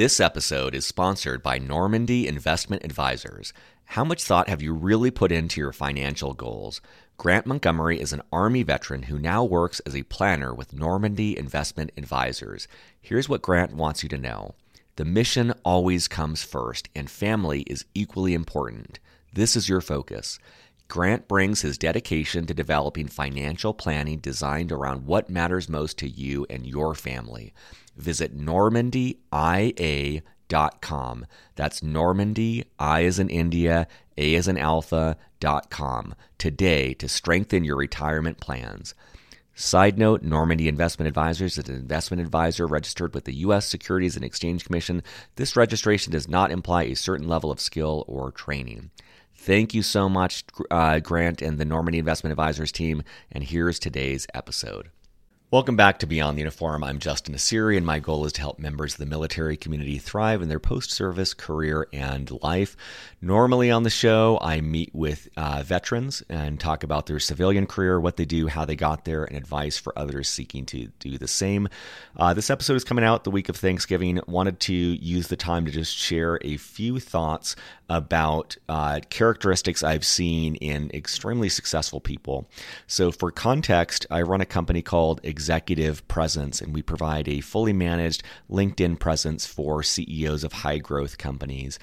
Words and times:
This 0.00 0.18
episode 0.18 0.74
is 0.74 0.86
sponsored 0.86 1.42
by 1.42 1.58
Normandy 1.58 2.26
Investment 2.26 2.86
Advisors. 2.86 3.52
How 3.84 4.02
much 4.02 4.24
thought 4.24 4.48
have 4.48 4.62
you 4.62 4.72
really 4.72 5.10
put 5.10 5.30
into 5.30 5.60
your 5.60 5.74
financial 5.74 6.32
goals? 6.32 6.80
Grant 7.18 7.44
Montgomery 7.44 8.00
is 8.00 8.14
an 8.14 8.22
Army 8.32 8.62
veteran 8.62 9.02
who 9.02 9.18
now 9.18 9.44
works 9.44 9.78
as 9.80 9.94
a 9.94 10.04
planner 10.04 10.54
with 10.54 10.72
Normandy 10.72 11.38
Investment 11.38 11.92
Advisors. 11.98 12.66
Here's 12.98 13.28
what 13.28 13.42
Grant 13.42 13.74
wants 13.74 14.02
you 14.02 14.08
to 14.08 14.16
know 14.16 14.54
the 14.96 15.04
mission 15.04 15.52
always 15.66 16.08
comes 16.08 16.42
first, 16.42 16.88
and 16.94 17.10
family 17.10 17.60
is 17.66 17.84
equally 17.92 18.32
important. 18.32 19.00
This 19.34 19.54
is 19.54 19.68
your 19.68 19.82
focus. 19.82 20.38
Grant 20.90 21.26
brings 21.28 21.62
his 21.62 21.78
dedication 21.78 22.44
to 22.46 22.52
developing 22.52 23.06
financial 23.06 23.72
planning 23.72 24.18
designed 24.18 24.72
around 24.72 25.06
what 25.06 25.30
matters 25.30 25.68
most 25.68 25.96
to 25.98 26.08
you 26.08 26.44
and 26.50 26.66
your 26.66 26.96
family. 26.96 27.54
Visit 27.96 28.36
normandyia.com. 28.36 31.26
That's 31.54 31.82
Normandy, 31.84 32.64
I 32.76 33.04
as 33.04 33.20
in 33.20 33.30
India, 33.30 33.86
A 34.18 34.34
as 34.34 34.48
in 34.48 34.58
Alpha, 34.58 35.16
dot 35.38 35.70
com 35.70 36.16
today 36.38 36.94
to 36.94 37.08
strengthen 37.08 37.62
your 37.62 37.76
retirement 37.76 38.40
plans. 38.40 38.96
Side 39.54 39.96
note 39.96 40.22
Normandy 40.22 40.66
Investment 40.66 41.06
Advisors 41.06 41.56
is 41.56 41.68
an 41.68 41.76
investment 41.76 42.20
advisor 42.20 42.66
registered 42.66 43.14
with 43.14 43.26
the 43.26 43.36
U.S. 43.36 43.68
Securities 43.68 44.16
and 44.16 44.24
Exchange 44.24 44.64
Commission. 44.64 45.04
This 45.36 45.54
registration 45.54 46.12
does 46.12 46.26
not 46.26 46.50
imply 46.50 46.82
a 46.82 46.96
certain 46.96 47.28
level 47.28 47.52
of 47.52 47.60
skill 47.60 48.04
or 48.08 48.32
training. 48.32 48.90
Thank 49.42 49.72
you 49.72 49.82
so 49.82 50.10
much, 50.10 50.44
uh, 50.70 50.98
Grant 50.98 51.40
and 51.40 51.56
the 51.56 51.64
Normandy 51.64 51.98
Investment 51.98 52.30
Advisors 52.32 52.70
team. 52.70 53.02
And 53.32 53.42
here's 53.42 53.78
today's 53.78 54.26
episode. 54.34 54.90
Welcome 55.52 55.74
back 55.74 55.98
to 55.98 56.06
Beyond 56.06 56.36
the 56.36 56.42
Uniform. 56.42 56.84
I'm 56.84 57.00
Justin 57.00 57.34
Nassiri, 57.34 57.76
and 57.76 57.84
my 57.84 57.98
goal 57.98 58.24
is 58.24 58.32
to 58.34 58.40
help 58.40 58.60
members 58.60 58.92
of 58.94 58.98
the 59.00 59.06
military 59.06 59.56
community 59.56 59.98
thrive 59.98 60.42
in 60.42 60.48
their 60.48 60.60
post 60.60 60.92
service 60.92 61.34
career 61.34 61.88
and 61.92 62.30
life. 62.40 62.76
Normally 63.20 63.68
on 63.68 63.82
the 63.82 63.90
show, 63.90 64.38
I 64.40 64.60
meet 64.60 64.94
with 64.94 65.28
uh, 65.36 65.64
veterans 65.66 66.22
and 66.28 66.60
talk 66.60 66.84
about 66.84 67.06
their 67.06 67.18
civilian 67.18 67.66
career, 67.66 67.98
what 67.98 68.16
they 68.16 68.24
do, 68.24 68.46
how 68.46 68.64
they 68.64 68.76
got 68.76 69.04
there, 69.04 69.24
and 69.24 69.36
advice 69.36 69.76
for 69.76 69.92
others 69.98 70.28
seeking 70.28 70.66
to 70.66 70.86
do 71.00 71.18
the 71.18 71.26
same. 71.26 71.68
Uh, 72.16 72.32
this 72.32 72.48
episode 72.48 72.76
is 72.76 72.84
coming 72.84 73.04
out 73.04 73.24
the 73.24 73.32
week 73.32 73.48
of 73.48 73.56
Thanksgiving. 73.56 74.20
Wanted 74.28 74.60
to 74.60 74.72
use 74.72 75.26
the 75.26 75.36
time 75.36 75.64
to 75.64 75.72
just 75.72 75.96
share 75.96 76.38
a 76.42 76.58
few 76.58 77.00
thoughts 77.00 77.56
about 77.90 78.56
uh, 78.68 79.00
characteristics 79.10 79.82
I've 79.82 80.06
seen 80.06 80.54
in 80.54 80.90
extremely 80.94 81.48
successful 81.48 82.00
people. 82.00 82.48
So, 82.86 83.10
for 83.10 83.32
context, 83.32 84.06
I 84.10 84.22
run 84.22 84.40
a 84.40 84.46
company 84.46 84.80
called 84.80 85.20
Executive 85.24 86.06
Presence, 86.06 86.60
and 86.60 86.72
we 86.72 86.82
provide 86.82 87.28
a 87.28 87.40
fully 87.40 87.72
managed 87.72 88.22
LinkedIn 88.48 89.00
presence 89.00 89.44
for 89.44 89.82
CEOs 89.82 90.44
of 90.44 90.52
high 90.52 90.78
growth 90.78 91.18
companies. 91.18 91.78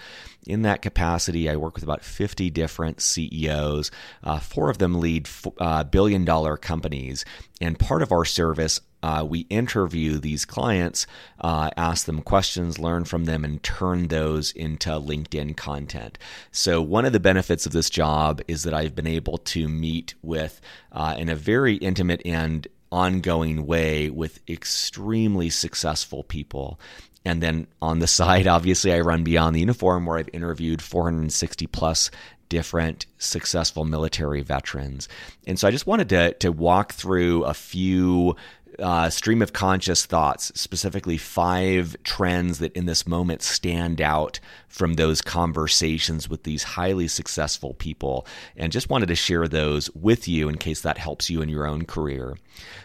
In 0.48 0.62
that 0.62 0.82
capacity, 0.82 1.50
I 1.50 1.58
work 1.58 1.76
with 1.76 1.84
about 1.84 2.06
50 2.06 2.50
different 2.52 3.02
CEOs. 3.02 3.92
Uh, 4.24 4.40
four 4.40 4.70
of 4.70 4.78
them 4.78 5.02
lead 5.02 5.28
uh, 5.60 5.84
billion 5.84 6.24
dollar 6.24 6.56
companies. 6.56 7.26
And 7.60 7.80
part 7.80 8.02
of 8.02 8.12
our 8.12 8.26
service 8.26 8.80
uh, 9.04 9.24
we 9.28 9.42
interview 9.42 10.18
these 10.18 10.44
clients, 10.44 11.06
uh, 11.40 11.70
ask 11.78 12.06
them 12.06 12.22
questions, 12.22 12.80
learn 12.80 13.06
from 13.06 13.26
them, 13.26 13.46
and 13.46 13.62
turn 13.62 14.08
those 14.08 14.52
into 14.52 14.90
LinkedIn 14.90 15.56
content. 15.56 16.18
So, 16.52 16.82
one 16.82 17.06
of 17.06 17.14
the 17.14 17.20
benefits 17.20 17.66
of 17.66 17.72
this 17.74 17.90
job 17.90 18.42
is 18.48 18.64
that 18.64 18.74
I've 18.74 18.96
been 18.96 19.08
able 19.08 19.38
to 19.38 19.68
meet 19.68 20.16
with, 20.24 20.60
uh, 20.92 21.16
in 21.18 21.30
a 21.30 21.36
very 21.36 21.76
intimate 21.76 22.22
and 22.26 22.68
ongoing 22.92 23.68
way, 23.68 24.10
with 24.10 24.40
extremely 24.50 25.50
successful 25.50 26.24
people. 26.24 26.80
And 27.24 27.44
then 27.44 27.68
on 27.82 28.00
the 28.00 28.08
side, 28.20 28.48
obviously, 28.48 28.94
I 28.94 29.02
run 29.02 29.24
Beyond 29.24 29.56
the 29.56 29.60
Uniform, 29.60 30.08
where 30.08 30.18
I've 30.18 30.30
interviewed 30.34 30.82
460 30.82 31.68
plus 31.68 32.10
different 32.50 33.06
successful 33.18 33.86
military 33.86 34.42
veterans. 34.42 35.08
And 35.46 35.60
so 35.60 35.68
I 35.68 35.72
just 35.72 35.88
wanted 35.88 36.10
to, 36.10 36.34
to 36.34 36.52
walk 36.52 36.94
through 36.94 37.44
a 37.44 37.54
few 37.54 38.36
uh, 38.80 39.10
stream 39.10 39.42
of 39.42 39.54
conscious 39.54 40.06
thoughts, 40.06 40.52
specifically 40.60 41.18
five 41.18 41.96
trends 42.04 42.60
that 42.60 42.76
in 42.76 42.86
this 42.86 43.08
moment 43.08 43.42
stand 43.42 44.02
out 44.02 44.40
from 44.68 44.94
those 44.94 45.22
conversations 45.22 46.30
with 46.30 46.44
these 46.44 46.64
highly 46.64 47.08
successful 47.08 47.74
people. 47.76 48.28
And 48.56 48.72
just 48.72 48.90
wanted 48.90 49.08
to 49.08 49.16
share 49.16 49.48
those 49.48 49.90
with 49.96 50.28
you 50.28 50.50
in 50.50 50.58
case 50.58 50.82
that 50.82 50.98
helps 50.98 51.30
you 51.30 51.42
in 51.42 51.50
your 51.50 51.66
own 51.66 51.86
career. 51.86 52.38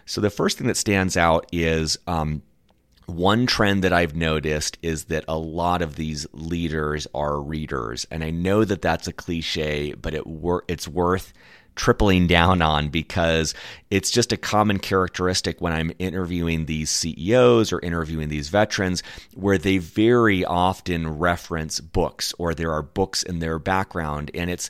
So, 0.06 0.20
the 0.20 0.30
first 0.30 0.58
thing 0.58 0.66
that 0.66 0.76
stands 0.76 1.16
out 1.16 1.46
is 1.52 1.98
um, 2.06 2.42
one 3.06 3.46
trend 3.46 3.84
that 3.84 3.92
I've 3.92 4.14
noticed 4.14 4.78
is 4.82 5.04
that 5.04 5.24
a 5.28 5.36
lot 5.38 5.82
of 5.82 5.96
these 5.96 6.26
leaders 6.32 7.06
are 7.14 7.40
readers. 7.40 8.06
And 8.10 8.22
I 8.24 8.30
know 8.30 8.64
that 8.64 8.82
that's 8.82 9.08
a 9.08 9.12
cliche, 9.12 9.92
but 9.92 10.14
it 10.14 10.26
wor- 10.26 10.64
it's 10.68 10.88
worth 10.88 11.32
tripling 11.74 12.26
down 12.26 12.60
on 12.60 12.88
because 12.88 13.54
it's 13.90 14.10
just 14.10 14.32
a 14.32 14.36
common 14.36 14.78
characteristic 14.78 15.60
when 15.60 15.72
I'm 15.72 15.92
interviewing 15.98 16.66
these 16.66 16.90
CEOs 16.90 17.72
or 17.72 17.80
interviewing 17.80 18.28
these 18.28 18.48
veterans 18.48 19.02
where 19.34 19.58
they 19.58 19.78
very 19.78 20.44
often 20.44 21.18
reference 21.18 21.80
books 21.80 22.34
or 22.38 22.54
there 22.54 22.72
are 22.72 22.82
books 22.82 23.22
in 23.22 23.38
their 23.38 23.58
background. 23.58 24.30
And 24.34 24.50
it's 24.50 24.68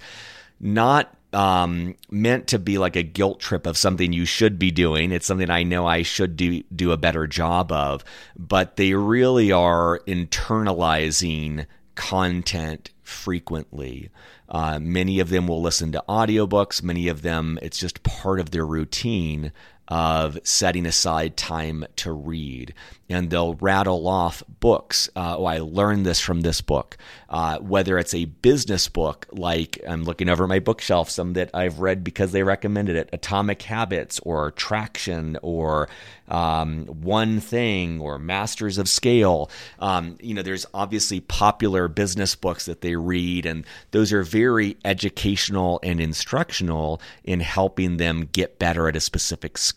not 0.61 1.15
um, 1.33 1.95
meant 2.11 2.47
to 2.49 2.59
be 2.59 2.79
like 2.79 2.97
a 2.97 3.03
guilt 3.03 3.41
trip 3.41 3.67
of 3.67 3.77
something 3.77 4.13
you 4.13 4.25
should 4.25 4.59
be 4.59 4.71
doing. 4.71 5.13
It's 5.13 5.27
something 5.27 5.51
I 5.51 5.63
know 5.63 5.87
I 5.87 6.03
should 6.03 6.37
do 6.37 6.63
do 6.75 6.93
a 6.93 6.97
better 6.97 7.27
job 7.27 7.73
of, 7.73 8.05
but 8.37 8.77
they 8.77 8.95
really 8.95 9.51
are 9.53 10.01
internalizing 10.07 11.67
content 11.95 12.91
frequently. 13.03 14.11
Uh, 14.49 14.79
many 14.79 15.19
of 15.19 15.31
them 15.31 15.47
will 15.47 15.63
listen 15.63 15.93
to 15.93 16.05
audiobooks. 16.09 16.83
Many 16.83 17.09
of 17.09 17.23
them, 17.23 17.59
it's 17.63 17.79
just 17.79 18.03
part 18.03 18.39
of 18.39 18.51
their 18.51 18.67
routine 18.67 19.53
of 19.89 20.39
setting 20.45 20.87
aside 20.87 21.37
time 21.37 21.85
to 21.97 22.13
read. 22.13 22.75
And 23.09 23.29
they'll 23.29 23.55
rattle 23.55 24.09
off 24.09 24.43
books. 24.61 25.11
Uh, 25.15 25.37
oh, 25.39 25.45
I 25.45 25.59
learned 25.59 26.07
this 26.07 26.19
from 26.19 26.41
this 26.41 26.63
book. 26.63 26.97
Uh, 27.29 27.59
whether 27.59 27.99
it's 27.99 28.15
a 28.15 28.25
business 28.25 28.89
book, 28.89 29.27
like 29.33 29.79
I'm 29.87 30.05
looking 30.05 30.31
over 30.31 30.47
my 30.47 30.61
bookshelf, 30.61 31.11
some 31.11 31.35
that 31.35 31.51
I've 31.53 31.81
read 31.81 32.05
because 32.05 32.33
they 32.33 32.43
recommended 32.43 32.97
it 32.97 33.11
Atomic 33.13 33.61
Habits 33.63 34.19
or 34.21 34.51
Traction 34.53 35.37
or 35.43 35.89
um, 36.29 36.87
One 36.87 37.41
Thing 37.41 38.01
or 38.01 38.19
Masters 38.19 38.79
of 38.79 38.89
Scale. 38.89 39.51
Um, 39.79 40.17
you 40.21 40.35
know, 40.35 40.43
there's 40.43 40.67
obviously 40.73 41.21
popular 41.21 41.89
business 41.89 42.35
books 42.35 42.65
that 42.67 42.81
they 42.81 42.97
read, 42.97 43.45
and 43.45 43.67
those 43.91 44.13
are 44.13 44.23
very 44.23 44.77
educational 44.85 45.79
and 45.83 46.01
instructional 46.01 47.01
in 47.25 47.41
helping 47.41 47.99
them 47.99 48.29
get 48.33 48.59
better 48.59 48.89
at 48.89 48.97
a 48.97 49.01
specific 49.01 49.59
skill, 49.59 49.72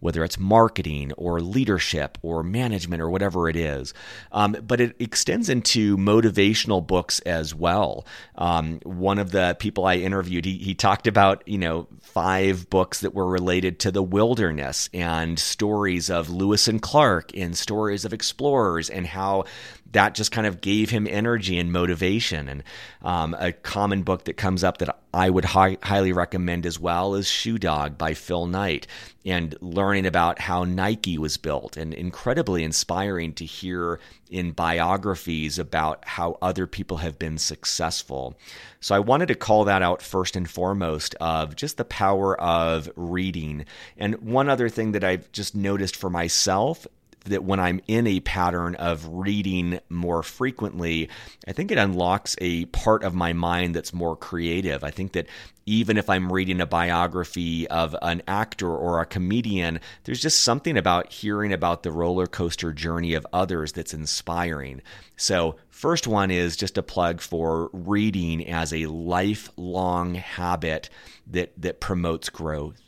whether 0.00 0.24
it's 0.24 0.38
marketing 0.38 1.12
or 1.12 1.40
leadership 1.40 2.18
or 2.22 2.42
management 2.42 3.02
or 3.02 3.10
whatever 3.10 3.48
it 3.48 3.56
is. 3.56 3.94
Um, 4.32 4.56
but 4.66 4.80
it 4.80 4.96
extends 4.98 5.48
into 5.48 5.96
motivational 5.96 6.86
books 6.86 7.20
as 7.20 7.54
well. 7.54 8.06
Um, 8.36 8.80
one 8.84 9.18
of 9.18 9.30
the 9.30 9.56
people 9.58 9.84
I 9.84 9.96
interviewed, 9.96 10.44
he, 10.44 10.58
he 10.58 10.74
talked 10.74 11.06
about, 11.06 11.46
you 11.46 11.58
know, 11.58 11.86
five 12.06 12.70
books 12.70 13.00
that 13.00 13.14
were 13.14 13.26
related 13.26 13.78
to 13.80 13.90
the 13.90 14.02
wilderness 14.02 14.88
and 14.94 15.38
stories 15.38 16.08
of 16.08 16.30
Lewis 16.30 16.68
and 16.68 16.80
Clark 16.80 17.36
and 17.36 17.56
stories 17.56 18.04
of 18.04 18.12
explorers 18.12 18.88
and 18.88 19.06
how 19.06 19.44
that 19.92 20.14
just 20.14 20.32
kind 20.32 20.46
of 20.46 20.60
gave 20.60 20.90
him 20.90 21.06
energy 21.08 21.58
and 21.58 21.72
motivation. 21.72 22.48
And 22.48 22.62
um, 23.02 23.34
a 23.38 23.52
common 23.52 24.02
book 24.02 24.24
that 24.24 24.36
comes 24.36 24.64
up 24.64 24.78
that 24.78 24.98
I 25.14 25.30
would 25.30 25.44
hi- 25.44 25.78
highly 25.82 26.12
recommend 26.12 26.66
as 26.66 26.78
well 26.78 27.14
is 27.14 27.28
Shoe 27.28 27.58
Dog 27.58 27.96
by 27.96 28.14
Phil 28.14 28.46
Knight 28.46 28.86
and 29.24 29.56
learning 29.60 30.06
about 30.06 30.38
how 30.38 30.64
Nike 30.64 31.18
was 31.18 31.36
built 31.36 31.76
and 31.76 31.94
incredibly 31.94 32.62
inspiring 32.62 33.32
to 33.34 33.44
hear 33.44 33.98
in 34.30 34.52
biographies 34.52 35.58
about 35.58 36.04
how 36.06 36.36
other 36.42 36.66
people 36.66 36.98
have 36.98 37.18
been 37.18 37.38
successful. 37.38 38.36
So 38.80 38.94
I 38.94 38.98
wanted 38.98 39.26
to 39.28 39.34
call 39.34 39.64
that 39.64 39.82
out 39.82 40.02
first 40.02 40.36
and 40.36 40.48
foremost 40.48 41.14
of 41.16 41.56
just 41.56 41.76
the 41.76 41.84
power 41.96 42.38
of 42.38 42.90
reading. 42.94 43.64
And 43.96 44.16
one 44.16 44.50
other 44.50 44.68
thing 44.68 44.92
that 44.92 45.02
I've 45.02 45.32
just 45.32 45.54
noticed 45.54 45.96
for 45.96 46.10
myself 46.10 46.86
that 47.26 47.44
when 47.44 47.60
I'm 47.60 47.80
in 47.86 48.06
a 48.06 48.20
pattern 48.20 48.74
of 48.76 49.06
reading 49.06 49.80
more 49.88 50.22
frequently, 50.22 51.08
I 51.46 51.52
think 51.52 51.70
it 51.70 51.78
unlocks 51.78 52.36
a 52.40 52.64
part 52.66 53.04
of 53.04 53.14
my 53.14 53.32
mind 53.32 53.74
that's 53.74 53.92
more 53.92 54.16
creative. 54.16 54.82
I 54.82 54.90
think 54.90 55.12
that 55.12 55.26
even 55.66 55.96
if 55.96 56.08
I'm 56.08 56.32
reading 56.32 56.60
a 56.60 56.66
biography 56.66 57.66
of 57.68 57.96
an 58.00 58.22
actor 58.28 58.70
or 58.70 59.00
a 59.00 59.06
comedian, 59.06 59.80
there's 60.04 60.22
just 60.22 60.42
something 60.42 60.76
about 60.76 61.12
hearing 61.12 61.52
about 61.52 61.82
the 61.82 61.90
roller 61.90 62.28
coaster 62.28 62.72
journey 62.72 63.14
of 63.14 63.26
others 63.32 63.72
that's 63.72 63.92
inspiring. 63.92 64.80
So, 65.16 65.56
first 65.68 66.06
one 66.06 66.30
is 66.30 66.56
just 66.56 66.78
a 66.78 66.82
plug 66.82 67.20
for 67.20 67.68
reading 67.72 68.48
as 68.48 68.72
a 68.72 68.86
lifelong 68.86 70.14
habit 70.14 70.88
that 71.26 71.52
that 71.60 71.80
promotes 71.80 72.28
growth. 72.30 72.85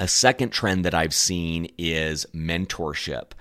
A 0.00 0.08
second 0.08 0.48
trend 0.48 0.86
that 0.86 0.94
I've 0.94 1.12
seen 1.12 1.68
is 1.76 2.24
mentorship. 2.34 3.32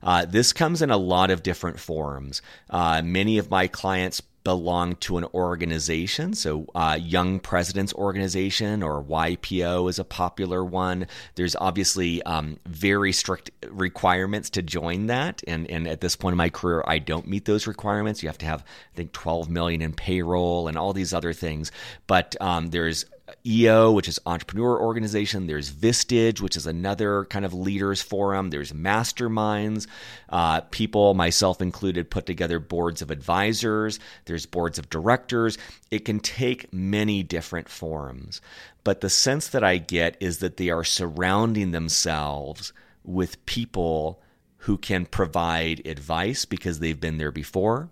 Uh, 0.00 0.24
this 0.24 0.52
comes 0.52 0.80
in 0.80 0.92
a 0.92 0.96
lot 0.96 1.32
of 1.32 1.42
different 1.42 1.80
forms. 1.80 2.40
Uh, 2.70 3.02
many 3.02 3.36
of 3.36 3.50
my 3.50 3.66
clients 3.66 4.20
belong 4.44 4.94
to 4.96 5.16
an 5.16 5.24
organization. 5.34 6.34
So, 6.34 6.66
uh, 6.74 6.98
Young 7.00 7.40
Presidents 7.40 7.92
Organization 7.94 8.82
or 8.82 9.02
YPO 9.02 9.90
is 9.90 9.98
a 9.98 10.04
popular 10.04 10.64
one. 10.64 11.08
There's 11.34 11.56
obviously 11.56 12.22
um, 12.22 12.58
very 12.64 13.10
strict 13.10 13.50
requirements 13.68 14.50
to 14.50 14.62
join 14.62 15.06
that, 15.06 15.42
and 15.48 15.68
and 15.68 15.88
at 15.88 16.00
this 16.00 16.14
point 16.14 16.34
in 16.34 16.38
my 16.38 16.50
career, 16.50 16.84
I 16.86 16.98
don't 16.98 17.26
meet 17.26 17.46
those 17.46 17.66
requirements. 17.66 18.22
You 18.22 18.28
have 18.28 18.38
to 18.38 18.46
have, 18.46 18.60
I 18.62 18.96
think, 18.96 19.12
12 19.12 19.50
million 19.50 19.82
in 19.82 19.94
payroll 19.94 20.68
and 20.68 20.78
all 20.78 20.92
these 20.92 21.12
other 21.12 21.32
things. 21.32 21.72
But 22.06 22.36
um, 22.40 22.68
there's 22.68 23.06
EO, 23.46 23.92
which 23.92 24.08
is 24.08 24.18
entrepreneur 24.24 24.80
organization. 24.80 25.46
There's 25.46 25.70
Vistage, 25.70 26.40
which 26.40 26.56
is 26.56 26.66
another 26.66 27.26
kind 27.26 27.44
of 27.44 27.52
leaders 27.52 28.00
forum. 28.00 28.50
There's 28.50 28.72
masterminds. 28.72 29.86
Uh, 30.30 30.62
people, 30.62 31.14
myself 31.14 31.60
included, 31.60 32.10
put 32.10 32.24
together 32.24 32.58
boards 32.58 33.02
of 33.02 33.10
advisors. 33.10 34.00
There's 34.24 34.46
boards 34.46 34.78
of 34.78 34.88
directors. 34.88 35.58
It 35.90 36.06
can 36.06 36.20
take 36.20 36.72
many 36.72 37.22
different 37.22 37.68
forms. 37.68 38.40
But 38.82 39.02
the 39.02 39.10
sense 39.10 39.48
that 39.48 39.64
I 39.64 39.76
get 39.76 40.16
is 40.20 40.38
that 40.38 40.56
they 40.56 40.70
are 40.70 40.84
surrounding 40.84 41.72
themselves 41.72 42.72
with 43.04 43.44
people 43.44 44.22
who 44.58 44.78
can 44.78 45.04
provide 45.04 45.86
advice 45.86 46.46
because 46.46 46.78
they've 46.78 47.00
been 47.00 47.18
there 47.18 47.32
before 47.32 47.90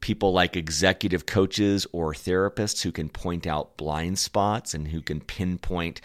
people 0.00 0.32
like 0.32 0.56
executive 0.56 1.26
coaches 1.26 1.86
or 1.92 2.14
therapists 2.14 2.82
who 2.82 2.92
can 2.92 3.08
point 3.08 3.46
out 3.46 3.76
blind 3.76 4.18
spots 4.18 4.74
and 4.74 4.88
who 4.88 5.00
can 5.00 5.20
pinpoint 5.20 6.00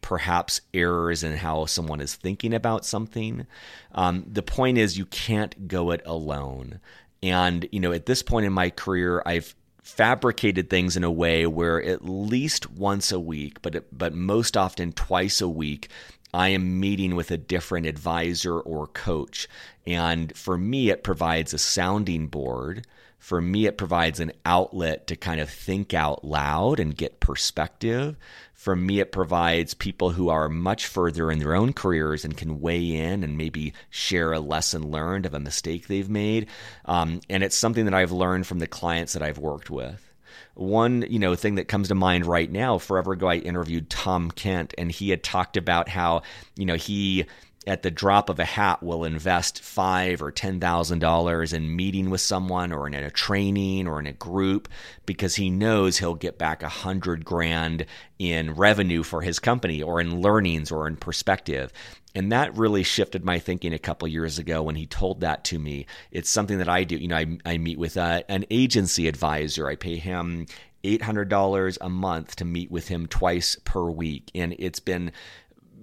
perhaps 0.00 0.60
errors 0.74 1.22
in 1.24 1.36
how 1.36 1.64
someone 1.64 2.00
is 2.00 2.14
thinking 2.14 2.52
about 2.52 2.84
something. 2.84 3.46
Um, 3.92 4.24
the 4.30 4.42
point 4.42 4.76
is, 4.76 4.98
you 4.98 5.06
can't 5.06 5.66
go 5.66 5.90
it 5.92 6.02
alone. 6.04 6.80
And, 7.22 7.66
you 7.72 7.80
know, 7.80 7.92
at 7.92 8.04
this 8.04 8.22
point 8.22 8.44
in 8.44 8.52
my 8.52 8.68
career, 8.68 9.22
I've 9.24 9.54
fabricated 9.82 10.70
things 10.70 10.96
in 10.96 11.04
a 11.04 11.10
way 11.10 11.46
where 11.46 11.82
at 11.82 12.04
least 12.04 12.70
once 12.70 13.12
a 13.12 13.20
week, 13.20 13.60
but 13.62 13.84
but 13.96 14.14
most 14.14 14.56
often 14.56 14.92
twice 14.92 15.40
a 15.40 15.48
week, 15.48 15.88
I 16.34 16.48
am 16.48 16.80
meeting 16.80 17.14
with 17.14 17.30
a 17.30 17.38
different 17.38 17.86
advisor 17.86 18.58
or 18.58 18.88
coach. 18.88 19.48
And 19.86 20.36
for 20.36 20.58
me, 20.58 20.90
it 20.90 21.04
provides 21.04 21.54
a 21.54 21.58
sounding 21.58 22.26
board 22.26 22.86
for 23.24 23.40
me, 23.40 23.64
it 23.64 23.78
provides 23.78 24.20
an 24.20 24.32
outlet 24.44 25.06
to 25.06 25.16
kind 25.16 25.40
of 25.40 25.48
think 25.48 25.94
out 25.94 26.26
loud 26.26 26.78
and 26.78 26.94
get 26.94 27.20
perspective. 27.20 28.16
For 28.52 28.76
me, 28.76 29.00
it 29.00 29.12
provides 29.12 29.72
people 29.72 30.10
who 30.10 30.28
are 30.28 30.50
much 30.50 30.86
further 30.86 31.30
in 31.30 31.38
their 31.38 31.54
own 31.54 31.72
careers 31.72 32.26
and 32.26 32.36
can 32.36 32.60
weigh 32.60 32.94
in 32.94 33.24
and 33.24 33.38
maybe 33.38 33.72
share 33.88 34.34
a 34.34 34.40
lesson 34.40 34.90
learned 34.90 35.24
of 35.24 35.32
a 35.32 35.40
mistake 35.40 35.86
they've 35.86 36.10
made. 36.10 36.48
Um, 36.84 37.22
and 37.30 37.42
it's 37.42 37.56
something 37.56 37.86
that 37.86 37.94
I've 37.94 38.12
learned 38.12 38.46
from 38.46 38.58
the 38.58 38.66
clients 38.66 39.14
that 39.14 39.22
I've 39.22 39.38
worked 39.38 39.70
with 39.70 40.13
one 40.54 41.04
you 41.08 41.18
know 41.18 41.34
thing 41.34 41.56
that 41.56 41.68
comes 41.68 41.88
to 41.88 41.94
mind 41.94 42.26
right 42.26 42.50
now 42.50 42.78
forever 42.78 43.12
ago 43.12 43.28
i 43.28 43.36
interviewed 43.36 43.88
tom 43.90 44.30
kent 44.30 44.74
and 44.78 44.90
he 44.90 45.10
had 45.10 45.22
talked 45.22 45.56
about 45.56 45.88
how 45.88 46.22
you 46.56 46.66
know 46.66 46.76
he 46.76 47.24
at 47.66 47.82
the 47.82 47.90
drop 47.90 48.28
of 48.28 48.38
a 48.38 48.44
hat 48.44 48.82
will 48.82 49.04
invest 49.04 49.62
five 49.62 50.22
or 50.22 50.30
ten 50.30 50.60
thousand 50.60 50.98
dollars 50.98 51.52
in 51.52 51.74
meeting 51.74 52.10
with 52.10 52.20
someone 52.20 52.72
or 52.72 52.86
in 52.86 52.94
a 52.94 53.10
training 53.10 53.86
or 53.86 53.98
in 53.98 54.06
a 54.06 54.12
group 54.12 54.68
because 55.06 55.34
he 55.36 55.50
knows 55.50 55.98
he'll 55.98 56.14
get 56.14 56.38
back 56.38 56.62
a 56.62 56.68
hundred 56.68 57.24
grand 57.24 57.86
in 58.18 58.54
revenue 58.54 59.02
for 59.02 59.22
his 59.22 59.38
company 59.38 59.82
or 59.82 60.00
in 60.00 60.20
learnings 60.20 60.70
or 60.70 60.86
in 60.86 60.96
perspective 60.96 61.72
and 62.14 62.30
that 62.30 62.56
really 62.56 62.84
shifted 62.84 63.24
my 63.24 63.38
thinking 63.38 63.72
a 63.72 63.78
couple 63.78 64.06
years 64.06 64.38
ago 64.38 64.62
when 64.62 64.76
he 64.76 64.86
told 64.86 65.20
that 65.20 65.42
to 65.44 65.58
me. 65.58 65.86
It's 66.12 66.30
something 66.30 66.58
that 66.58 66.68
I 66.68 66.84
do. 66.84 66.96
You 66.96 67.08
know, 67.08 67.16
I, 67.16 67.38
I 67.44 67.58
meet 67.58 67.78
with 67.78 67.96
a, 67.96 68.02
uh, 68.02 68.20
an 68.28 68.44
agency 68.50 69.08
advisor. 69.08 69.68
I 69.68 69.74
pay 69.74 69.96
him 69.96 70.46
$800 70.84 71.78
a 71.80 71.88
month 71.88 72.36
to 72.36 72.44
meet 72.44 72.70
with 72.70 72.88
him 72.88 73.06
twice 73.06 73.56
per 73.64 73.90
week. 73.90 74.30
And 74.34 74.54
it's 74.58 74.80
been 74.80 75.10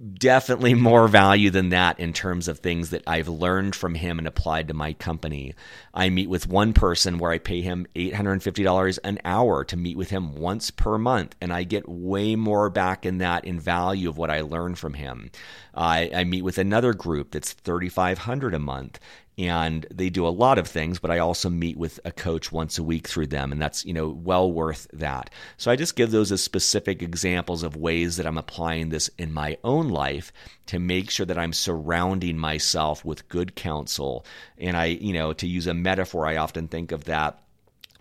definitely 0.02 0.74
more 0.74 1.06
value 1.06 1.50
than 1.50 1.68
that 1.68 2.00
in 2.00 2.12
terms 2.12 2.48
of 2.48 2.58
things 2.58 2.90
that 2.90 3.04
I've 3.06 3.28
learned 3.28 3.74
from 3.74 3.94
him 3.94 4.18
and 4.18 4.26
applied 4.26 4.68
to 4.68 4.74
my 4.74 4.94
company. 4.94 5.54
I 5.94 6.10
meet 6.10 6.28
with 6.28 6.48
one 6.48 6.72
person 6.72 7.18
where 7.18 7.30
I 7.30 7.38
pay 7.38 7.62
him 7.62 7.86
$850 7.94 8.98
an 9.04 9.18
hour 9.24 9.64
to 9.64 9.76
meet 9.76 9.96
with 9.96 10.10
him 10.10 10.34
once 10.34 10.70
per 10.70 10.98
month, 10.98 11.36
and 11.40 11.52
I 11.52 11.62
get 11.62 11.88
way 11.88 12.34
more 12.34 12.68
back 12.70 13.06
in 13.06 13.18
that 13.18 13.44
in 13.44 13.60
value 13.60 14.08
of 14.08 14.18
what 14.18 14.30
I 14.30 14.40
learned 14.40 14.78
from 14.78 14.94
him. 14.94 15.30
I, 15.74 16.10
I 16.14 16.24
meet 16.24 16.42
with 16.42 16.58
another 16.58 16.94
group 16.94 17.30
that's 17.30 17.52
3,500 17.52 18.54
a 18.54 18.58
month 18.58 18.98
and 19.42 19.86
they 19.90 20.08
do 20.08 20.26
a 20.26 20.28
lot 20.28 20.58
of 20.58 20.66
things 20.68 20.98
but 20.98 21.10
i 21.10 21.18
also 21.18 21.50
meet 21.50 21.76
with 21.76 21.98
a 22.04 22.12
coach 22.12 22.52
once 22.52 22.78
a 22.78 22.82
week 22.82 23.08
through 23.08 23.26
them 23.26 23.52
and 23.52 23.60
that's 23.60 23.84
you 23.84 23.92
know 23.92 24.08
well 24.08 24.50
worth 24.52 24.86
that. 24.92 25.30
So 25.56 25.70
i 25.70 25.76
just 25.76 25.96
give 25.96 26.10
those 26.10 26.32
as 26.32 26.42
specific 26.42 27.02
examples 27.02 27.62
of 27.62 27.76
ways 27.76 28.16
that 28.16 28.26
i'm 28.26 28.38
applying 28.38 28.88
this 28.88 29.10
in 29.18 29.32
my 29.32 29.56
own 29.64 29.88
life 29.88 30.32
to 30.66 30.78
make 30.78 31.10
sure 31.10 31.26
that 31.26 31.38
i'm 31.38 31.52
surrounding 31.52 32.38
myself 32.38 33.04
with 33.04 33.28
good 33.28 33.54
counsel. 33.54 34.24
And 34.58 34.76
i 34.76 34.86
you 34.86 35.12
know 35.12 35.32
to 35.34 35.46
use 35.46 35.66
a 35.66 35.74
metaphor 35.74 36.26
i 36.26 36.36
often 36.36 36.68
think 36.68 36.92
of 36.92 37.04
that 37.04 37.42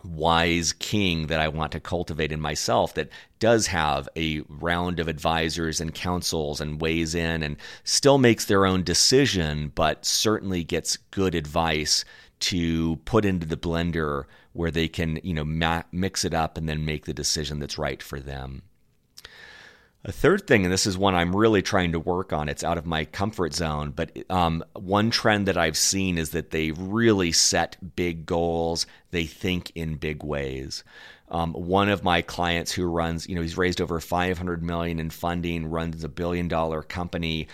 wise 0.03 0.74
king 0.74 1.27
that 1.27 1.39
I 1.39 1.48
want 1.48 1.71
to 1.74 1.80
cultivate 1.80 2.31
in 2.31 2.39
myself 2.39 2.94
that 2.95 3.09
does 3.39 3.68
have 3.68 4.07
a 4.15 4.42
round 4.50 5.00
of 5.00 5.07
advisors 5.07 5.80
and 5.80 5.94
counsels 5.94 6.62
and 6.62 6.81
weighs 6.81 7.15
in 7.15 7.44
and 7.44 7.57
still 7.83 8.18
makes 8.18 8.45
their 8.45 8.65
own 8.65 8.83
decision, 8.83 9.71
but 9.74 10.06
certainly 10.06 10.63
gets 10.63 10.98
good 10.98 11.36
advice 11.36 12.06
to 12.39 12.98
put 13.06 13.25
into 13.25 13.45
the 13.45 13.57
blender 13.57 14.25
where 14.53 14.71
they 14.71 14.88
can, 14.88 15.19
you 15.24 15.33
know, 15.33 15.45
ma- 15.45 15.83
mix 15.92 16.25
it 16.25 16.33
up 16.33 16.57
and 16.57 16.68
then 16.68 16.86
make 16.86 17.06
the 17.06 17.13
decision 17.13 17.59
that's 17.59 17.77
right 17.77 18.01
for 18.03 18.19
them. 18.19 18.63
A 20.03 20.12
third 20.12 20.48
thing, 20.48 20.63
and 20.63 20.74
this 20.74 20.88
is 20.88 20.98
one 20.98 21.13
I'm 21.13 21.36
really 21.36 21.62
trying 21.62 21.92
to 21.92 22.00
work 22.00 22.33
on, 22.33 22.50
it's 22.50 22.63
out 22.63 22.80
of 22.80 22.88
my 22.88 23.06
comfort 23.06 23.53
zone, 23.53 23.92
but 23.92 24.18
um, 24.31 24.63
one 24.74 25.12
trend 25.12 25.48
that 25.48 25.57
I've 25.57 25.77
seen 25.77 26.18
is 26.18 26.31
that 26.31 26.50
they 26.50 26.71
really 26.71 27.31
set 27.31 27.77
big 27.95 28.25
goals. 28.25 28.88
They 29.12 29.25
think 29.25 29.71
in 29.75 29.98
big 29.98 30.24
ways. 30.24 30.83
Um, 31.30 31.53
one 31.53 31.88
of 31.88 32.03
my 32.03 32.24
clients 32.24 32.71
who 32.71 32.86
runs, 32.86 33.30
you 33.30 33.36
know, 33.36 33.42
he's 33.42 33.57
raised 33.57 33.80
over 33.80 34.00
500 34.00 34.63
million 34.63 35.00
in 35.00 35.12
funding, 35.12 35.68
runs 35.68 36.03
a 36.03 36.09
billion 36.09 36.48
dollar 36.48 36.81
company 36.81 37.48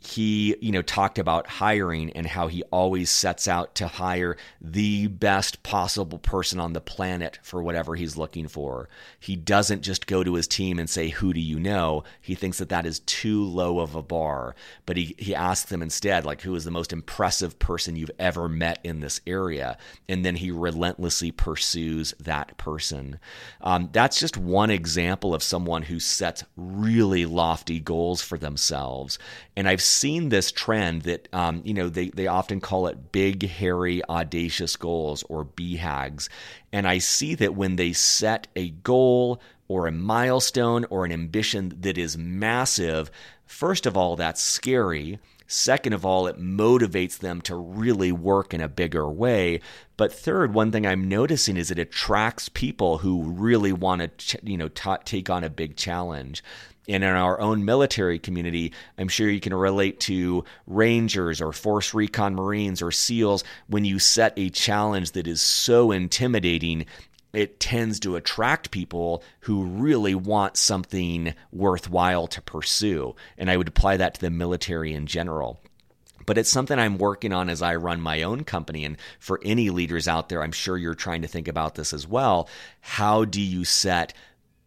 he 0.00 0.54
you 0.60 0.70
know 0.70 0.82
talked 0.82 1.18
about 1.18 1.46
hiring 1.48 2.10
and 2.12 2.26
how 2.26 2.46
he 2.46 2.62
always 2.64 3.10
sets 3.10 3.48
out 3.48 3.74
to 3.74 3.88
hire 3.88 4.36
the 4.60 5.08
best 5.08 5.62
possible 5.64 6.18
person 6.18 6.60
on 6.60 6.72
the 6.72 6.80
planet 6.80 7.38
for 7.42 7.62
whatever 7.62 7.96
he's 7.96 8.16
looking 8.16 8.46
for. 8.46 8.88
He 9.18 9.34
doesn't 9.34 9.82
just 9.82 10.06
go 10.06 10.22
to 10.22 10.34
his 10.34 10.46
team 10.46 10.78
and 10.78 10.88
say 10.88 11.08
who 11.08 11.32
do 11.32 11.40
you 11.40 11.58
know? 11.58 12.04
He 12.20 12.36
thinks 12.36 12.58
that 12.58 12.68
that 12.68 12.86
is 12.86 13.00
too 13.00 13.44
low 13.44 13.80
of 13.80 13.96
a 13.96 14.02
bar. 14.02 14.54
But 14.86 14.96
he 14.96 15.16
he 15.18 15.34
asks 15.34 15.68
them 15.68 15.82
instead 15.82 16.24
like 16.24 16.42
who 16.42 16.54
is 16.54 16.64
the 16.64 16.70
most 16.70 16.92
impressive 16.92 17.58
person 17.58 17.96
you've 17.96 18.10
ever 18.20 18.48
met 18.48 18.78
in 18.84 19.00
this 19.00 19.20
area? 19.26 19.78
And 20.08 20.24
then 20.24 20.36
he 20.36 20.52
relentlessly 20.52 21.32
pursues 21.32 22.14
that 22.20 22.56
person. 22.56 23.18
Um, 23.60 23.88
that's 23.92 24.20
just 24.20 24.36
one 24.36 24.70
example 24.70 25.34
of 25.34 25.42
someone 25.42 25.82
who 25.82 25.98
sets 25.98 26.44
really 26.56 27.26
lofty 27.26 27.80
goals 27.80 28.22
for 28.22 28.38
themselves. 28.38 29.18
And 29.56 29.68
i've 29.68 29.82
seen 29.88 30.28
this 30.28 30.52
trend 30.52 31.02
that 31.02 31.28
um, 31.32 31.62
you 31.64 31.74
know 31.74 31.88
they, 31.88 32.10
they 32.10 32.26
often 32.26 32.60
call 32.60 32.86
it 32.86 33.12
big 33.12 33.48
hairy 33.48 34.02
audacious 34.08 34.76
goals 34.76 35.24
or 35.28 35.44
BHAGs 35.44 36.28
and 36.72 36.86
i 36.86 36.98
see 36.98 37.34
that 37.34 37.54
when 37.54 37.76
they 37.76 37.92
set 37.92 38.46
a 38.56 38.70
goal 38.70 39.40
or 39.66 39.86
a 39.86 39.92
milestone 39.92 40.84
or 40.90 41.04
an 41.04 41.12
ambition 41.12 41.74
that 41.80 41.98
is 41.98 42.16
massive 42.18 43.10
first 43.46 43.86
of 43.86 43.96
all 43.96 44.16
that's 44.16 44.42
scary 44.42 45.18
Second 45.50 45.94
of 45.94 46.04
all, 46.04 46.26
it 46.26 46.38
motivates 46.38 47.18
them 47.18 47.40
to 47.40 47.56
really 47.56 48.12
work 48.12 48.52
in 48.52 48.60
a 48.60 48.68
bigger 48.68 49.08
way. 49.08 49.60
But 49.96 50.12
third, 50.12 50.52
one 50.52 50.70
thing 50.70 50.86
I'm 50.86 51.08
noticing 51.08 51.56
is 51.56 51.70
it 51.70 51.78
attracts 51.78 52.50
people 52.50 52.98
who 52.98 53.22
really 53.22 53.72
want 53.72 54.18
to, 54.18 54.38
you 54.42 54.58
know, 54.58 54.68
t- 54.68 54.90
take 55.06 55.30
on 55.30 55.44
a 55.44 55.50
big 55.50 55.74
challenge. 55.74 56.44
And 56.88 57.04
in 57.04 57.10
our 57.10 57.38
own 57.40 57.64
military 57.64 58.18
community, 58.18 58.72
I'm 58.96 59.08
sure 59.08 59.28
you 59.28 59.40
can 59.40 59.54
relate 59.54 60.00
to 60.00 60.44
Rangers 60.66 61.42
or 61.42 61.52
Force 61.52 61.92
Recon 61.92 62.34
Marines 62.34 62.80
or 62.80 62.90
SEALs. 62.90 63.44
When 63.66 63.84
you 63.84 63.98
set 63.98 64.32
a 64.36 64.48
challenge 64.48 65.12
that 65.12 65.26
is 65.26 65.42
so 65.42 65.92
intimidating, 65.92 66.86
it 67.34 67.60
tends 67.60 68.00
to 68.00 68.16
attract 68.16 68.70
people 68.70 69.22
who 69.40 69.64
really 69.64 70.14
want 70.14 70.56
something 70.56 71.34
worthwhile 71.52 72.26
to 72.28 72.40
pursue. 72.40 73.14
And 73.36 73.50
I 73.50 73.58
would 73.58 73.68
apply 73.68 73.98
that 73.98 74.14
to 74.14 74.20
the 74.20 74.30
military 74.30 74.94
in 74.94 75.06
general 75.06 75.60
but 76.28 76.36
it's 76.36 76.50
something 76.50 76.78
I'm 76.78 76.98
working 76.98 77.32
on 77.32 77.48
as 77.48 77.62
I 77.62 77.76
run 77.76 78.02
my 78.02 78.22
own 78.22 78.44
company. 78.44 78.84
And 78.84 78.98
for 79.18 79.40
any 79.42 79.70
leaders 79.70 80.06
out 80.06 80.28
there, 80.28 80.42
I'm 80.42 80.52
sure 80.52 80.76
you're 80.76 80.94
trying 80.94 81.22
to 81.22 81.28
think 81.28 81.48
about 81.48 81.74
this 81.74 81.94
as 81.94 82.06
well. 82.06 82.50
How 82.82 83.24
do 83.24 83.40
you 83.40 83.64
set 83.64 84.12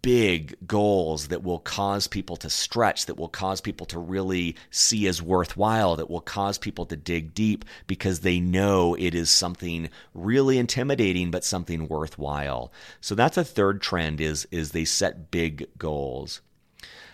big 0.02 0.56
goals 0.66 1.28
that 1.28 1.44
will 1.44 1.60
cause 1.60 2.08
people 2.08 2.36
to 2.38 2.50
stretch, 2.50 3.06
that 3.06 3.18
will 3.18 3.30
cause 3.30 3.62
people 3.62 3.86
to 3.88 4.00
really 4.00 4.56
see 4.70 5.08
as 5.08 5.22
worthwhile, 5.22 5.96
that 5.96 6.10
will 6.10 6.22
cause 6.22 6.58
people 6.58 6.86
to 6.88 6.96
dig 6.96 7.34
deep 7.34 7.66
because 7.88 8.22
they 8.22 8.40
know 8.40 8.96
it 8.96 9.14
is 9.14 9.30
something 9.30 9.90
really 10.14 10.58
intimidating, 10.58 11.32
but 11.32 11.44
something 11.44 11.88
worthwhile. 11.88 12.72
So 13.00 13.16
that's 13.16 13.38
a 13.38 13.44
third 13.44 13.82
trend 13.82 14.20
is, 14.22 14.48
is 14.52 14.72
they 14.72 14.86
set 14.86 15.32
big 15.32 15.68
goals. 15.78 16.42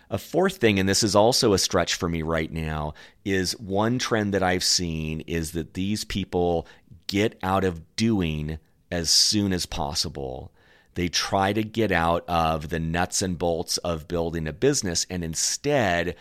A 0.10 0.17
fourth 0.17 0.58
thing, 0.58 0.79
and 0.79 0.88
this 0.88 1.03
is 1.03 1.15
also 1.15 1.51
a 1.51 1.58
stretch 1.58 1.96
for 1.96 2.08
me 2.08 2.22
right 2.22 2.51
now, 2.51 2.94
is 3.25 3.60
one 3.60 4.00
trend 4.00 4.34
that 4.34 4.44
I've 4.44 4.63
seen 4.63 5.20
is 5.22 5.51
that 5.51 5.74
these 5.74 6.06
people 6.06 6.65
get 7.08 7.38
out 7.44 7.65
of 7.65 7.96
doing 7.98 8.60
as 8.89 9.10
soon 9.10 9.51
as 9.51 9.65
possible. 9.65 10.53
They 10.98 11.10
try 11.10 11.54
to 11.54 11.62
get 11.62 11.92
out 11.92 12.27
of 12.27 12.70
the 12.70 12.80
nuts 12.80 13.22
and 13.22 13.38
bolts 13.38 13.77
of 13.77 14.08
building 14.08 14.48
a 14.48 14.51
business 14.51 15.06
and 15.12 15.24
instead, 15.24 16.16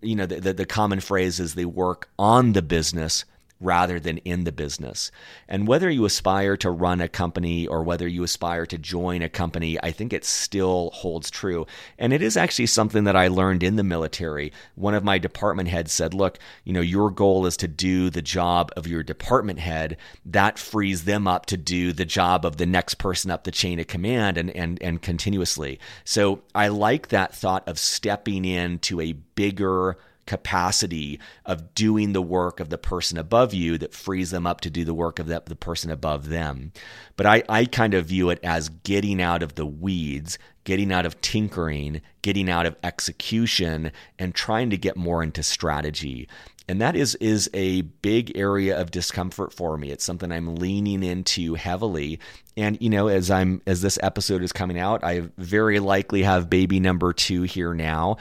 you 0.00 0.16
know, 0.16 0.24
the, 0.24 0.40
the, 0.40 0.52
the 0.54 0.64
common 0.64 1.00
phrase 1.00 1.38
is 1.38 1.54
they 1.54 1.66
work 1.66 2.08
on 2.18 2.54
the 2.54 2.62
business 2.62 3.26
rather 3.62 4.00
than 4.00 4.18
in 4.18 4.44
the 4.44 4.52
business. 4.52 5.10
And 5.48 5.66
whether 5.66 5.88
you 5.88 6.04
aspire 6.04 6.56
to 6.58 6.70
run 6.70 7.00
a 7.00 7.08
company 7.08 7.66
or 7.66 7.82
whether 7.82 8.08
you 8.08 8.22
aspire 8.22 8.66
to 8.66 8.78
join 8.78 9.22
a 9.22 9.28
company, 9.28 9.78
I 9.82 9.92
think 9.92 10.12
it 10.12 10.24
still 10.24 10.90
holds 10.94 11.30
true. 11.30 11.66
And 11.98 12.12
it 12.12 12.22
is 12.22 12.36
actually 12.36 12.66
something 12.66 13.04
that 13.04 13.16
I 13.16 13.28
learned 13.28 13.62
in 13.62 13.76
the 13.76 13.82
military. 13.82 14.52
One 14.74 14.94
of 14.94 15.04
my 15.04 15.18
department 15.18 15.68
heads 15.68 15.92
said, 15.92 16.14
Look, 16.14 16.38
you 16.64 16.72
know, 16.72 16.80
your 16.80 17.10
goal 17.10 17.46
is 17.46 17.56
to 17.58 17.68
do 17.68 18.10
the 18.10 18.22
job 18.22 18.70
of 18.76 18.86
your 18.86 19.02
department 19.02 19.58
head. 19.58 19.96
That 20.26 20.58
frees 20.58 21.04
them 21.04 21.26
up 21.26 21.46
to 21.46 21.56
do 21.56 21.92
the 21.92 22.04
job 22.04 22.44
of 22.44 22.56
the 22.56 22.66
next 22.66 22.94
person 22.94 23.30
up 23.30 23.44
the 23.44 23.50
chain 23.50 23.78
of 23.78 23.86
command 23.86 24.36
and, 24.38 24.50
and, 24.50 24.82
and 24.82 25.00
continuously. 25.00 25.78
So 26.04 26.42
I 26.54 26.68
like 26.68 27.08
that 27.08 27.34
thought 27.34 27.66
of 27.68 27.78
stepping 27.78 28.44
into 28.44 29.00
a 29.00 29.12
bigger, 29.12 29.96
capacity 30.26 31.18
of 31.44 31.74
doing 31.74 32.12
the 32.12 32.22
work 32.22 32.60
of 32.60 32.70
the 32.70 32.78
person 32.78 33.18
above 33.18 33.52
you 33.52 33.76
that 33.78 33.94
frees 33.94 34.30
them 34.30 34.46
up 34.46 34.60
to 34.60 34.70
do 34.70 34.84
the 34.84 34.94
work 34.94 35.18
of 35.18 35.26
the, 35.26 35.42
the 35.46 35.56
person 35.56 35.90
above 35.90 36.28
them. 36.28 36.72
But 37.16 37.26
I, 37.26 37.42
I 37.48 37.64
kind 37.64 37.94
of 37.94 38.06
view 38.06 38.30
it 38.30 38.38
as 38.42 38.68
getting 38.68 39.20
out 39.20 39.42
of 39.42 39.56
the 39.56 39.66
weeds, 39.66 40.38
getting 40.64 40.92
out 40.92 41.06
of 41.06 41.20
tinkering, 41.20 42.02
getting 42.22 42.48
out 42.48 42.66
of 42.66 42.76
execution, 42.82 43.92
and 44.18 44.34
trying 44.34 44.70
to 44.70 44.76
get 44.76 44.96
more 44.96 45.22
into 45.22 45.42
strategy. 45.42 46.28
And 46.68 46.80
that 46.80 46.94
is 46.94 47.16
is 47.16 47.50
a 47.52 47.82
big 47.82 48.36
area 48.36 48.80
of 48.80 48.92
discomfort 48.92 49.52
for 49.52 49.76
me. 49.76 49.90
It's 49.90 50.04
something 50.04 50.30
I'm 50.30 50.54
leaning 50.54 51.02
into 51.02 51.54
heavily. 51.54 52.20
And 52.56 52.78
you 52.80 52.88
know, 52.88 53.08
as 53.08 53.30
I'm 53.30 53.60
as 53.66 53.82
this 53.82 53.98
episode 54.00 54.42
is 54.42 54.52
coming 54.52 54.78
out, 54.78 55.02
I 55.02 55.28
very 55.36 55.80
likely 55.80 56.22
have 56.22 56.48
baby 56.48 56.78
number 56.78 57.12
two 57.12 57.42
here 57.42 57.74
now 57.74 58.16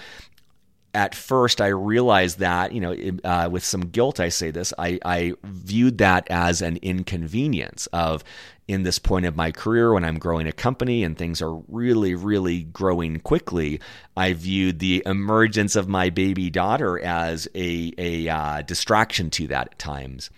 at 0.94 1.16
first 1.16 1.62
I 1.62 1.68
realized 1.68 2.40
that, 2.40 2.74
you 2.74 2.82
know, 2.82 2.96
uh, 3.24 3.50
with 3.52 3.64
some 3.64 3.82
guilt, 3.82 4.20
I 4.20 4.30
say 4.30 4.52
this, 4.52 4.74
I, 4.78 5.00
I 5.06 5.34
viewed 5.44 6.00
that 6.00 6.28
as 6.30 6.62
an 6.62 6.78
inconvenience 6.82 7.88
of 7.88 8.24
in 8.68 8.84
this 8.84 9.00
point 9.00 9.26
of 9.26 9.36
my 9.36 9.52
career 9.52 9.94
when 9.94 10.04
I'm 10.04 10.20
growing 10.20 10.48
a 10.48 10.52
company 10.52 11.04
and 11.04 11.18
things 11.18 11.42
are 11.42 11.56
really, 11.68 12.16
really 12.16 12.64
growing 12.64 13.20
quickly. 13.20 13.80
I 14.16 14.34
viewed 14.34 14.80
the 14.80 15.04
emergence 15.06 15.76
of 15.76 15.88
my 15.88 16.10
baby 16.10 16.50
daughter 16.50 17.00
as 17.00 17.48
a, 17.56 17.94
a 17.98 18.28
uh, 18.28 18.62
distraction 18.62 19.30
to 19.32 19.48
that 19.48 19.68
at 19.72 19.80
times. 19.80 20.30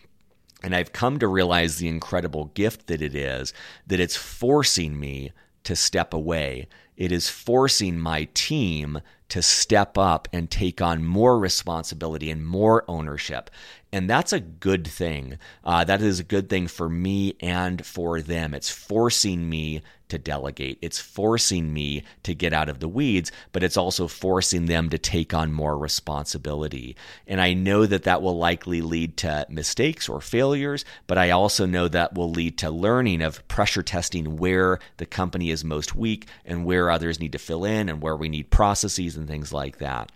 And 0.63 0.75
I've 0.75 0.93
come 0.93 1.19
to 1.19 1.27
realize 1.27 1.77
the 1.77 1.89
incredible 1.89 2.45
gift 2.53 2.87
that 2.87 3.01
it 3.01 3.15
is 3.15 3.53
that 3.85 3.99
it's 3.99 4.15
forcing 4.15 4.99
me 4.99 5.31
to 5.63 5.75
step 5.75 6.13
away. 6.13 6.67
It 6.95 7.11
is 7.11 7.29
forcing 7.29 7.99
my 7.99 8.29
team 8.33 9.01
to 9.33 9.41
step 9.41 9.97
up 9.97 10.27
and 10.31 10.51
take 10.51 10.79
on 10.79 11.03
more 11.03 11.39
responsibility 11.39 12.29
and 12.29 12.45
more 12.45 12.85
ownership. 12.87 13.49
And 13.93 14.09
that's 14.09 14.33
a 14.33 14.39
good 14.39 14.87
thing. 14.87 15.37
Uh, 15.63 15.83
that 15.83 16.01
is 16.01 16.19
a 16.19 16.23
good 16.23 16.49
thing 16.49 16.67
for 16.67 16.89
me 16.89 17.35
and 17.39 17.85
for 17.85 18.21
them. 18.21 18.55
It's 18.55 18.71
forcing 18.71 19.47
me 19.47 19.83
to 20.09 20.17
delegate. 20.17 20.79
It's 20.81 20.99
forcing 20.99 21.71
me 21.71 22.03
to 22.23 22.33
get 22.33 22.53
out 22.53 22.69
of 22.69 22.79
the 22.79 22.87
weeds, 22.87 23.31
but 23.51 23.61
it's 23.61 23.77
also 23.77 24.07
forcing 24.07 24.65
them 24.65 24.89
to 24.89 24.97
take 24.97 25.31
on 25.33 25.53
more 25.53 25.77
responsibility. 25.77 26.95
And 27.27 27.39
I 27.39 27.53
know 27.53 27.85
that 27.85 28.03
that 28.03 28.23
will 28.23 28.37
likely 28.37 28.81
lead 28.81 29.15
to 29.17 29.45
mistakes 29.47 30.09
or 30.09 30.21
failures, 30.21 30.85
but 31.05 31.19
I 31.19 31.29
also 31.29 31.67
know 31.67 31.87
that 31.87 32.15
will 32.15 32.31
lead 32.31 32.57
to 32.59 32.71
learning 32.71 33.21
of 33.21 33.47
pressure 33.47 33.83
testing 33.83 34.37
where 34.37 34.79
the 34.97 35.05
company 35.05 35.51
is 35.51 35.63
most 35.63 35.95
weak 35.95 36.27
and 36.45 36.65
where 36.65 36.89
others 36.89 37.19
need 37.19 37.33
to 37.33 37.39
fill 37.39 37.63
in 37.63 37.89
and 37.89 38.01
where 38.01 38.15
we 38.15 38.27
need 38.27 38.49
processes 38.49 39.15
and 39.15 39.27
things 39.27 39.53
like 39.53 39.77
that 39.77 40.11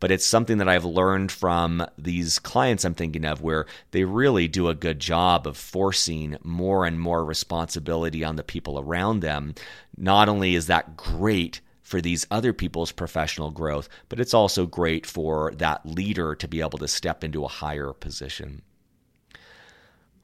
but 0.00 0.10
it's 0.10 0.24
something 0.26 0.58
that 0.58 0.68
I've 0.68 0.84
learned 0.84 1.30
from 1.30 1.86
these 1.96 2.38
clients 2.38 2.84
I'm 2.84 2.94
thinking 2.94 3.19
of 3.24 3.40
where 3.40 3.66
they 3.90 4.04
really 4.04 4.48
do 4.48 4.68
a 4.68 4.74
good 4.74 5.00
job 5.00 5.46
of 5.46 5.56
forcing 5.56 6.36
more 6.42 6.84
and 6.84 7.00
more 7.00 7.24
responsibility 7.24 8.24
on 8.24 8.36
the 8.36 8.42
people 8.42 8.78
around 8.78 9.20
them. 9.20 9.54
Not 9.96 10.28
only 10.28 10.54
is 10.54 10.66
that 10.66 10.96
great 10.96 11.60
for 11.82 12.00
these 12.00 12.26
other 12.30 12.52
people's 12.52 12.92
professional 12.92 13.50
growth, 13.50 13.88
but 14.08 14.20
it's 14.20 14.34
also 14.34 14.64
great 14.64 15.06
for 15.06 15.52
that 15.56 15.84
leader 15.84 16.34
to 16.36 16.46
be 16.46 16.60
able 16.60 16.78
to 16.78 16.88
step 16.88 17.24
into 17.24 17.44
a 17.44 17.48
higher 17.48 17.92
position. 17.92 18.62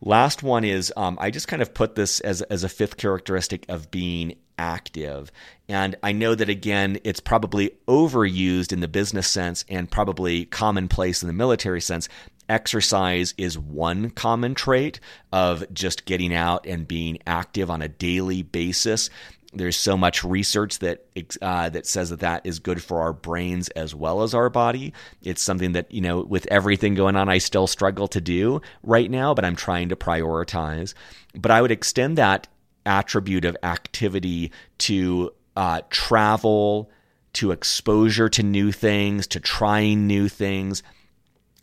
Last 0.00 0.42
one 0.42 0.64
is 0.64 0.92
um, 0.96 1.16
I 1.20 1.30
just 1.30 1.48
kind 1.48 1.62
of 1.62 1.74
put 1.74 1.94
this 1.94 2.20
as, 2.20 2.42
as 2.42 2.62
a 2.62 2.68
fifth 2.68 2.96
characteristic 2.96 3.64
of 3.68 3.90
being 3.90 4.36
active. 4.58 5.32
And 5.68 5.96
I 6.02 6.12
know 6.12 6.34
that 6.34 6.48
again, 6.48 6.98
it's 7.02 7.20
probably 7.20 7.72
overused 7.88 8.72
in 8.72 8.80
the 8.80 8.88
business 8.88 9.26
sense 9.26 9.64
and 9.68 9.90
probably 9.90 10.44
commonplace 10.44 11.22
in 11.22 11.26
the 11.26 11.32
military 11.32 11.80
sense. 11.80 12.08
Exercise 12.48 13.34
is 13.36 13.58
one 13.58 14.10
common 14.10 14.54
trait 14.54 15.00
of 15.32 15.64
just 15.72 16.04
getting 16.04 16.34
out 16.34 16.66
and 16.66 16.86
being 16.86 17.18
active 17.26 17.70
on 17.70 17.82
a 17.82 17.88
daily 17.88 18.42
basis. 18.42 19.10
There's 19.52 19.76
so 19.76 19.96
much 19.96 20.22
research 20.22 20.78
that 20.80 21.06
uh, 21.40 21.70
that 21.70 21.86
says 21.86 22.10
that 22.10 22.20
that 22.20 22.44
is 22.44 22.58
good 22.58 22.82
for 22.82 23.00
our 23.00 23.12
brains 23.12 23.68
as 23.70 23.94
well 23.94 24.22
as 24.22 24.34
our 24.34 24.50
body. 24.50 24.92
It's 25.22 25.42
something 25.42 25.72
that 25.72 25.90
you 25.90 26.00
know, 26.02 26.20
with 26.20 26.46
everything 26.50 26.94
going 26.94 27.16
on, 27.16 27.28
I 27.28 27.38
still 27.38 27.66
struggle 27.66 28.06
to 28.08 28.20
do 28.20 28.60
right 28.82 29.10
now, 29.10 29.34
but 29.34 29.44
I'm 29.44 29.56
trying 29.56 29.88
to 29.88 29.96
prioritize. 29.96 30.94
But 31.34 31.50
I 31.50 31.62
would 31.62 31.70
extend 31.70 32.18
that 32.18 32.48
attribute 32.84 33.44
of 33.44 33.56
activity 33.62 34.52
to 34.78 35.32
uh, 35.56 35.80
travel, 35.90 36.90
to 37.34 37.50
exposure 37.50 38.28
to 38.28 38.42
new 38.42 38.72
things, 38.72 39.26
to 39.28 39.40
trying 39.40 40.06
new 40.06 40.28
things. 40.28 40.82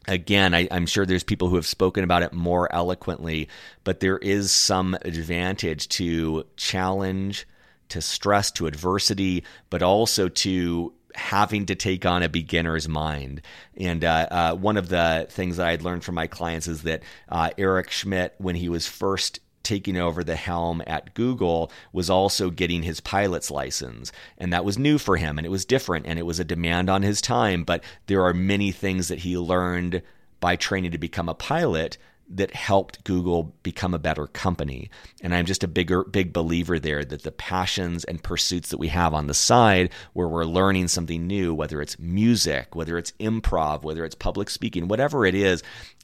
Again, 0.07 0.53
I, 0.53 0.61
am 0.63 0.85
sure 0.85 1.05
there's 1.05 1.23
people 1.23 1.47
who 1.47 1.55
have 1.55 1.65
spoken 1.65 2.03
about 2.03 2.23
it 2.23 2.33
more 2.33 2.71
eloquently, 2.73 3.47
but 3.83 4.01
there 4.01 4.17
is 4.17 4.51
some 4.51 4.95
advantage 5.01 5.87
to 5.89 6.45
challenge, 6.57 7.47
to 7.89 8.01
stress, 8.01 8.51
to 8.51 8.67
adversity, 8.67 9.43
but 9.69 9.81
also 9.81 10.27
to 10.27 10.93
having 11.15 11.65
to 11.67 11.75
take 11.75 12.05
on 12.05 12.23
a 12.23 12.29
beginner's 12.29 12.87
mind. 12.87 13.41
And 13.77 14.03
uh, 14.03 14.27
uh, 14.31 14.55
one 14.55 14.77
of 14.77 14.89
the 14.89 15.27
things 15.29 15.57
that 15.57 15.67
I 15.67 15.71
had 15.71 15.83
learned 15.83 16.03
from 16.03 16.15
my 16.15 16.27
clients 16.27 16.67
is 16.67 16.83
that 16.83 17.03
uh, 17.29 17.51
Eric 17.57 17.91
Schmidt, 17.91 18.35
when 18.39 18.55
he 18.55 18.69
was 18.69 18.87
first 18.87 19.39
taking 19.63 19.97
over 19.97 20.23
the 20.23 20.35
helm 20.35 20.81
at 20.85 21.13
Google 21.13 21.71
was 21.91 22.09
also 22.09 22.49
getting 22.49 22.83
his 22.83 22.99
pilot's 22.99 23.49
license. 23.49 24.11
And 24.37 24.51
that 24.53 24.65
was 24.65 24.77
new 24.77 24.97
for 24.97 25.17
him 25.17 25.37
and 25.37 25.45
it 25.45 25.49
was 25.49 25.65
different 25.65 26.05
and 26.05 26.19
it 26.19 26.25
was 26.25 26.39
a 26.39 26.45
demand 26.45 26.89
on 26.89 27.01
his 27.01 27.21
time. 27.21 27.63
But 27.63 27.83
there 28.07 28.23
are 28.23 28.33
many 28.33 28.71
things 28.71 29.07
that 29.07 29.19
he 29.19 29.37
learned 29.37 30.01
by 30.39 30.55
training 30.55 30.91
to 30.91 30.97
become 30.97 31.29
a 31.29 31.33
pilot 31.33 31.97
that 32.29 32.55
helped 32.55 33.03
Google 33.03 33.53
become 33.63 33.93
a 33.93 33.99
better 33.99 34.27
company. 34.27 34.89
And 35.21 35.35
I'm 35.35 35.45
just 35.45 35.63
a 35.63 35.67
bigger 35.67 36.03
big 36.03 36.33
believer 36.33 36.79
there 36.79 37.03
that 37.03 37.23
the 37.23 37.31
passions 37.31 38.03
and 38.05 38.23
pursuits 38.23 38.69
that 38.69 38.77
we 38.77 38.87
have 38.87 39.13
on 39.13 39.27
the 39.27 39.33
side 39.33 39.91
where 40.13 40.27
we're 40.27 40.45
learning 40.45 40.87
something 40.87 41.27
new, 41.27 41.53
whether 41.53 41.81
it's 41.81 41.99
music, 41.99 42.75
whether 42.75 42.97
it's 42.97 43.11
improv, 43.19 43.83
whether 43.83 44.05
it's 44.05 44.15
public 44.15 44.49
speaking, 44.49 44.87
whatever 44.87 45.25
it 45.25 45.35
is, 45.35 45.63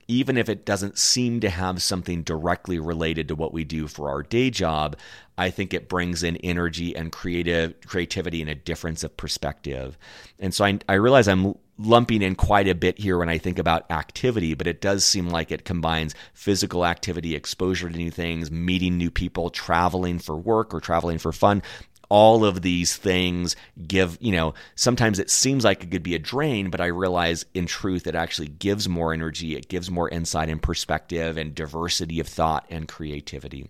even 0.09 0.37
if 0.37 0.49
it 0.49 0.65
doesn't 0.65 0.97
seem 0.97 1.39
to 1.39 1.49
have 1.49 1.83
something 1.83 2.23
directly 2.23 2.79
related 2.79 3.27
to 3.27 3.35
what 3.35 3.53
we 3.53 3.63
do 3.63 3.87
for 3.87 4.09
our 4.09 4.23
day 4.23 4.49
job, 4.49 4.97
I 5.37 5.51
think 5.51 5.71
it 5.71 5.87
brings 5.87 6.23
in 6.23 6.35
energy 6.37 6.95
and 6.95 7.11
creative 7.11 7.75
creativity 7.85 8.41
and 8.41 8.49
a 8.49 8.55
difference 8.55 9.03
of 9.03 9.15
perspective. 9.15 9.97
And 10.39 10.51
so 10.53 10.65
I, 10.65 10.79
I 10.89 10.95
realize 10.95 11.27
I'm 11.27 11.53
lumping 11.77 12.23
in 12.23 12.35
quite 12.35 12.67
a 12.67 12.75
bit 12.75 12.99
here 12.99 13.19
when 13.19 13.29
I 13.29 13.37
think 13.37 13.57
about 13.57 13.89
activity, 13.91 14.55
but 14.55 14.67
it 14.67 14.81
does 14.81 15.05
seem 15.05 15.29
like 15.29 15.51
it 15.51 15.63
combines 15.63 16.15
physical 16.33 16.85
activity, 16.85 17.35
exposure 17.35 17.87
to 17.87 17.95
new 17.95 18.11
things, 18.11 18.51
meeting 18.51 18.97
new 18.97 19.11
people, 19.11 19.49
traveling 19.49 20.19
for 20.19 20.35
work 20.35 20.73
or 20.73 20.81
traveling 20.81 21.19
for 21.19 21.31
fun, 21.31 21.61
all 22.09 22.43
of 22.43 22.61
these 22.61 22.97
things 22.97 23.55
give, 23.87 24.17
you 24.19 24.31
know, 24.31 24.55
sometimes 24.75 25.19
it 25.19 25.29
seems 25.29 25.63
like 25.63 25.83
it 25.83 25.91
could 25.91 26.03
be 26.03 26.15
a 26.15 26.19
drain, 26.19 26.69
but 26.69 26.81
I 26.81 26.87
realize 26.87 27.45
in 27.53 27.67
truth 27.67 28.07
it 28.07 28.15
actually 28.15 28.47
gives 28.47 28.89
more 28.89 29.13
energy, 29.13 29.55
it 29.55 29.69
gives 29.69 29.91
more 29.91 30.09
insight 30.09 30.49
and 30.49 30.61
perspective 30.61 31.37
and 31.37 31.53
diversity 31.53 32.19
of 32.19 32.27
thought 32.27 32.65
and 32.69 32.87
creativity. 32.87 33.69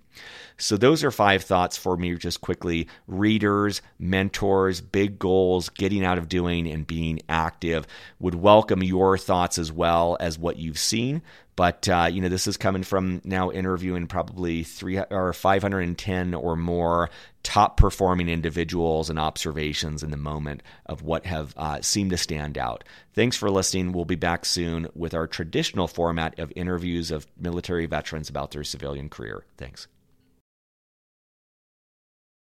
So, 0.57 0.75
those 0.75 1.03
are 1.05 1.11
five 1.11 1.43
thoughts 1.43 1.77
for 1.77 1.95
me, 1.95 2.15
just 2.15 2.41
quickly 2.41 2.87
readers, 3.07 3.81
mentors, 3.97 4.81
big 4.81 5.17
goals, 5.17 5.69
getting 5.69 6.03
out 6.03 6.17
of 6.17 6.27
doing, 6.27 6.67
and 6.67 6.85
being 6.85 7.21
active. 7.29 7.87
Would 8.19 8.35
welcome 8.35 8.83
your 8.83 9.17
thoughts 9.17 9.57
as 9.57 9.71
well 9.71 10.17
as 10.19 10.37
what 10.37 10.57
you've 10.57 10.79
seen. 10.79 11.21
But 11.59 11.89
uh, 11.89 12.07
you 12.09 12.21
know, 12.21 12.29
this 12.29 12.47
is 12.47 12.55
coming 12.55 12.83
from 12.83 13.19
now 13.25 13.51
interviewing 13.51 14.07
probably 14.07 14.63
three 14.63 14.97
or 14.97 15.33
510 15.33 16.33
or 16.33 16.55
more 16.55 17.09
top 17.43 17.75
performing 17.75 18.29
individuals 18.29 19.09
and 19.09 19.19
observations 19.19 20.01
in 20.01 20.09
the 20.09 20.15
moment 20.15 20.63
of 20.85 21.01
what 21.01 21.25
have 21.25 21.53
uh, 21.57 21.81
seemed 21.81 22.11
to 22.11 22.17
stand 22.17 22.57
out. 22.57 22.85
Thanks 23.13 23.35
for 23.35 23.51
listening. 23.51 23.91
We'll 23.91 24.05
be 24.05 24.15
back 24.15 24.45
soon 24.45 24.87
with 24.95 25.13
our 25.13 25.27
traditional 25.27 25.89
format 25.89 26.39
of 26.39 26.53
interviews 26.55 27.11
of 27.11 27.27
military 27.37 27.87
veterans 27.87 28.29
about 28.29 28.51
their 28.51 28.63
civilian 28.63 29.09
career. 29.09 29.43
Thanks. 29.57 29.89